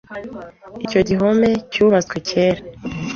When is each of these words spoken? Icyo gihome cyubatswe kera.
Icyo 0.85 0.99
gihome 1.07 1.49
cyubatswe 1.71 2.15
kera. 2.27 2.61